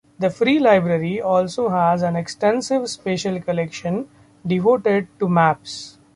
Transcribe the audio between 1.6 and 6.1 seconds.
has an extensive special collection devoted to maps.